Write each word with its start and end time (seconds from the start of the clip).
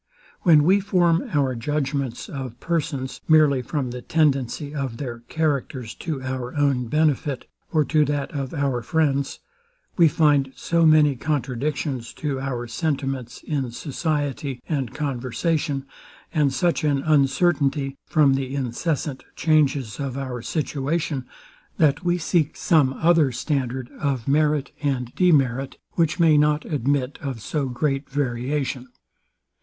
When 0.41 0.63
we 0.63 0.79
form 0.79 1.29
our 1.31 1.53
judgments 1.55 2.27
of 2.27 2.59
persons, 2.59 3.21
merely 3.27 3.61
from 3.61 3.91
the 3.91 4.01
tendency 4.01 4.73
of 4.73 4.97
their 4.97 5.19
characters 5.29 5.93
to 5.97 6.23
our 6.23 6.55
own 6.55 6.87
benefit, 6.87 7.45
or 7.71 7.85
to 7.85 8.03
that 8.05 8.31
of 8.31 8.51
our 8.51 8.81
friends, 8.81 9.41
we 9.97 10.07
find 10.07 10.53
so 10.55 10.87
many 10.87 11.15
contradictions 11.15 12.15
to 12.15 12.39
our 12.39 12.65
sentiments 12.65 13.43
in 13.43 13.69
society 13.69 14.59
and 14.67 14.91
conversation, 14.95 15.85
and 16.33 16.51
such 16.51 16.83
an 16.83 17.03
uncertainty 17.03 17.95
from 18.07 18.33
the 18.33 18.55
incessant 18.55 19.23
changes 19.35 19.99
of 19.99 20.17
our 20.17 20.41
situation, 20.41 21.27
that 21.77 22.03
we 22.03 22.17
seek 22.17 22.57
some 22.57 22.93
other 22.93 23.31
standard 23.31 23.91
of 23.99 24.27
merit 24.27 24.71
and 24.81 25.13
demerit, 25.13 25.77
which 25.91 26.19
may 26.19 26.39
not 26.39 26.65
admit 26.65 27.19
of 27.21 27.39
so 27.39 27.67
great 27.67 28.09
variation. 28.09 28.87